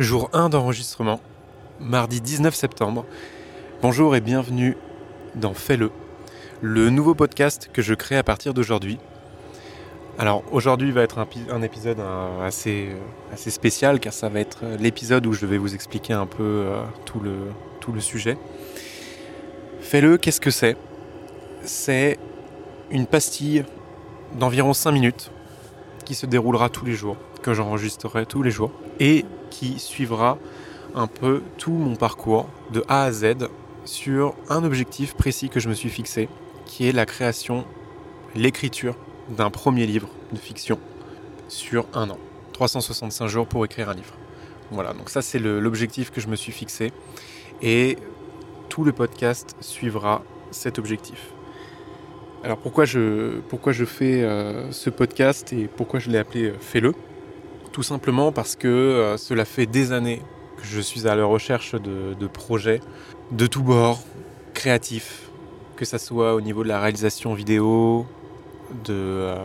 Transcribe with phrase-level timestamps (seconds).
[0.00, 1.20] Jour 1 d'enregistrement,
[1.78, 3.04] mardi 19 septembre.
[3.82, 4.78] Bonjour et bienvenue
[5.34, 5.90] dans Fais-le,
[6.62, 8.98] le nouveau podcast que je crée à partir d'aujourd'hui.
[10.18, 14.64] Alors aujourd'hui va être un, épisode euh, assez, euh, assez spécial car ça va être
[14.78, 17.34] l'épisode où je vais vous expliquer un peu euh, tout, le,
[17.80, 18.38] tout le sujet.
[19.82, 20.78] Fais-le, qu'est-ce que c'est?
[21.62, 22.18] C'est
[22.90, 23.66] une pastille
[24.32, 25.30] d'environ 5 minutes
[26.06, 30.38] qui se déroulera tous les jours, que j'enregistrerai tous les jours et qui suivra
[30.94, 33.48] un peu tout mon parcours de A à Z
[33.84, 36.28] sur un objectif précis que je me suis fixé,
[36.66, 37.64] qui est la création,
[38.34, 38.96] l'écriture
[39.28, 40.78] d'un premier livre de fiction
[41.48, 42.18] sur un an.
[42.52, 44.14] 365 jours pour écrire un livre.
[44.70, 46.92] Voilà, donc ça c'est l'objectif que je me suis fixé.
[47.62, 47.98] Et
[48.68, 51.32] tout le podcast suivra cet objectif.
[52.42, 56.54] Alors pourquoi je, pourquoi je fais euh, ce podcast et pourquoi je l'ai appelé euh,
[56.58, 56.94] Fais-le?
[57.72, 60.22] Tout simplement parce que euh, cela fait des années
[60.56, 62.80] que je suis à la recherche de, projets
[63.30, 64.02] de tous bords,
[64.54, 65.30] créatifs,
[65.76, 68.06] que ce soit au niveau de la réalisation vidéo,
[68.84, 69.36] de euh,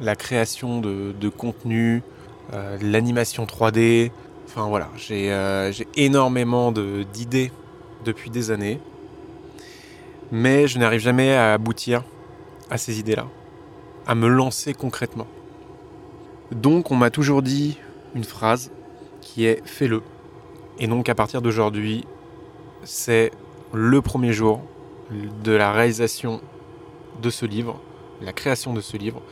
[0.00, 2.02] la création de, contenu,
[2.52, 4.10] euh, l'animation 3D.
[4.46, 7.50] Enfin voilà, j'ai énormément d'idées
[8.04, 8.80] depuis des années,
[10.30, 12.04] mais je n'arrive jamais à aboutir
[12.70, 13.26] à ces idées-là,
[14.06, 15.26] à me lancer concrètement.
[16.52, 17.76] Donc on m'a toujours dit
[18.14, 18.70] une phrase
[19.20, 20.02] qui est fais-le.
[20.78, 22.04] Et donc à partir d'aujourd'hui,
[22.84, 23.32] c'est
[23.72, 24.62] le premier jour
[25.42, 26.40] de la réalisation
[27.20, 27.80] de ce livre,
[28.22, 29.22] la création de ce livre,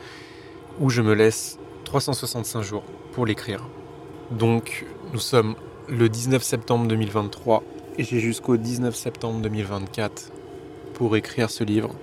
[0.79, 3.63] où je me laisse 365 jours pour l'écrire.
[4.31, 5.55] Donc nous sommes
[5.87, 7.63] le 19 septembre 2023
[7.97, 10.31] et j'ai jusqu'au 19 septembre 2024
[10.93, 11.95] pour écrire ce livre.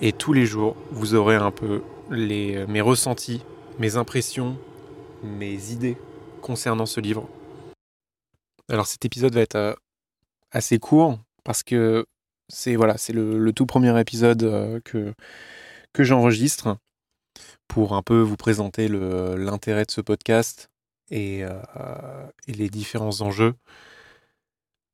[0.00, 3.42] Et tous les jours, vous aurez un peu les, mes ressentis
[3.78, 4.58] mes impressions,
[5.22, 5.96] mes idées
[6.40, 7.28] concernant ce livre.
[8.68, 9.74] Alors cet épisode va être euh,
[10.50, 12.06] assez court parce que
[12.48, 15.14] c'est voilà, c'est le, tout premier épisode euh, que,
[15.92, 16.76] que j'enregistre
[17.68, 20.70] pour un peu vous présenter l'intérêt de ce podcast
[21.12, 23.54] euh, et, les différents enjeux.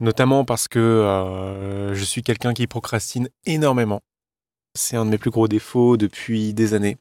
[0.01, 4.01] Notamment parce que je suis quelqu'un qui procrastine énormément.
[4.75, 6.97] C'est un de mes plus gros défauts depuis des années.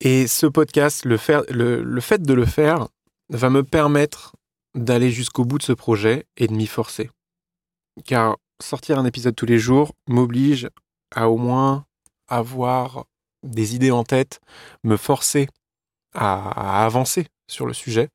[0.00, 2.88] Et ce podcast, le, fait de le faire,
[3.30, 4.36] va me permettre
[4.74, 7.10] d'aller jusqu'au bout de ce projet et de m'y forcer.
[8.04, 10.68] Car sortir un épisode tous les jours m'oblige
[11.14, 11.84] à au moins
[12.28, 13.06] avoir
[13.42, 14.40] des idées en tête,
[14.84, 15.48] me forcer
[16.14, 18.08] à, avancer sur le sujet,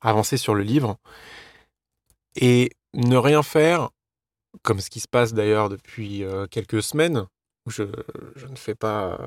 [0.00, 0.96] avancer sur le livre,
[2.36, 3.90] et ne rien faire,
[4.62, 7.26] comme ce qui se passe d'ailleurs depuis euh, quelques semaines,
[7.66, 9.18] je, ne fais pas,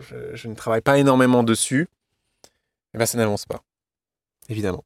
[0.00, 2.48] je, ne travaille pas énormément dessus, et
[2.94, 3.62] eh ben ça n'avance pas,
[4.48, 4.84] évidemment.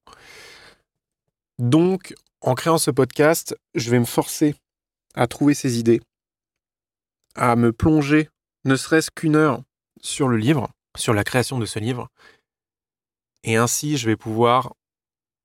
[1.58, 4.54] Donc, en créant ce podcast, je vais me forcer
[5.14, 6.00] à trouver ces idées,
[7.34, 8.30] à me plonger,
[8.64, 9.62] ne serait-ce qu'une heure,
[10.00, 12.08] sur le livre, sur la création de ce livre,
[13.44, 14.74] et ainsi je vais pouvoir,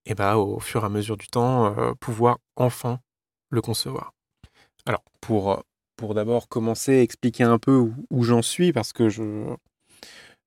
[0.05, 2.99] et eh ben, au fur et à mesure du temps, euh, pouvoir enfin
[3.49, 4.13] le concevoir.
[4.85, 5.61] Alors, pour
[5.97, 9.53] pour d'abord commencer à expliquer un peu où, j'en suis, parce que je,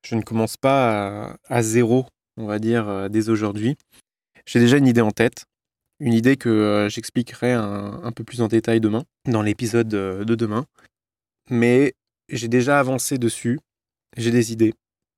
[0.06, 2.06] je ne commence pas à, zéro,
[2.37, 3.77] on va dire, euh, dès aujourd'hui.
[4.47, 5.44] J'ai déjà une idée en tête,
[5.99, 10.34] une idée que euh, j'expliquerai un, peu plus en détail demain, dans l'épisode euh, de
[10.34, 10.65] demain.
[11.50, 11.94] Mais
[12.31, 13.59] j'ai déjà avancé dessus,
[14.17, 14.72] j'ai des idées.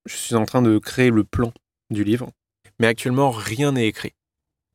[0.07, 1.53] Je suis en train de créer le plan
[1.91, 2.31] du livre,
[2.81, 4.15] mais actuellement rien n'est écrit.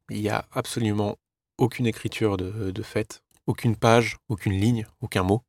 [0.10, 1.18] Il n'y a absolument
[1.58, 5.44] aucune écriture de, de fait, aucune page, aucune ligne, aucun mot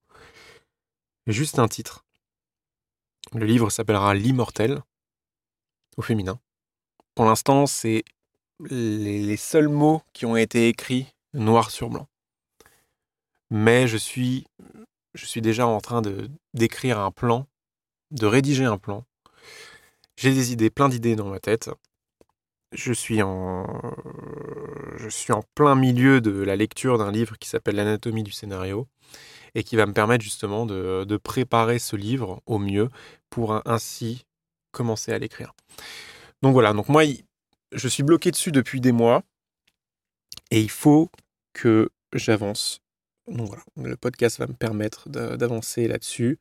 [1.33, 2.05] juste un titre.
[3.35, 4.83] Le livre s'appellera L'immortel,
[5.97, 6.41] au féminin.
[7.15, 8.05] Pour l'instant, c'est
[8.61, 12.09] les, seuls mots qui ont été écrits noir sur blanc.
[13.51, 14.47] Mais je suis,
[15.15, 17.47] je suis déjà en train de d'écrire un plan,
[18.11, 19.05] de rédiger un plan.
[20.17, 21.71] J'ai des idées, plein d'idées dans ma tête.
[22.73, 23.67] Je suis en,
[24.99, 28.87] je suis en plein milieu de la lecture d'un livre qui s'appelle L'anatomie du scénario
[29.55, 32.89] et qui va me permettre justement de, préparer ce livre au mieux
[33.31, 34.27] pour ainsi
[34.73, 35.55] commencer à l'écrire.
[36.43, 37.05] Donc voilà, donc moi,
[37.73, 39.23] je suis bloqué dessus depuis des mois
[40.51, 41.11] et il faut
[41.55, 42.81] que j'avance.
[43.27, 46.39] Donc voilà, le podcast va me permettre d'avancer là-dessus,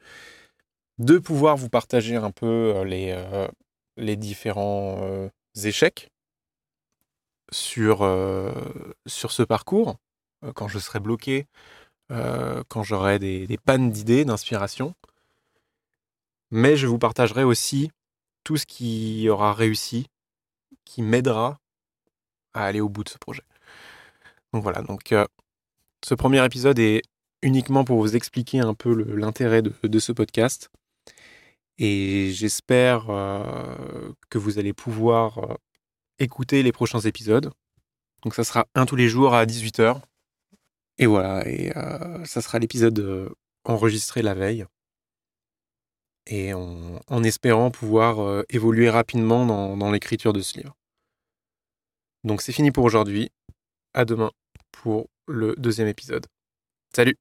[1.00, 3.48] de pouvoir vous partager un peu euh, les, euh,
[3.98, 5.30] les différents euh,
[5.64, 6.10] échecs
[7.52, 8.00] sur,
[9.06, 9.98] sur ce parcours,
[10.56, 11.48] quand je serai bloqué,
[12.10, 14.94] euh, quand j'aurai des, pannes d'idées, d'inspiration.
[16.52, 17.92] Mais je vous partagerai aussi
[18.44, 20.08] tout ce qui aura réussi,
[20.86, 21.60] qui m'aidera
[22.54, 23.44] à aller au bout de ce projet.
[24.54, 25.26] Donc voilà, donc euh,
[26.06, 27.02] ce premier épisode est
[27.42, 30.70] uniquement pour vous expliquer un peu l'intérêt de, ce podcast.
[31.78, 35.56] Et j'espère euh, que vous allez pouvoir euh,
[36.20, 37.52] écouter les prochains épisodes.
[38.24, 40.02] Donc ça sera un tous les jours à 18h.
[41.00, 41.72] Et voilà, et
[42.26, 43.32] ça sera l'épisode
[43.64, 44.66] enregistré la veille.
[46.26, 49.46] Et en, espérant pouvoir évoluer rapidement
[49.78, 50.76] dans l'écriture de ce livre.
[52.24, 53.32] Donc c'est fini pour aujourd'hui.
[53.94, 54.32] À demain
[54.72, 56.28] pour le deuxième épisode.
[56.96, 57.18] Salut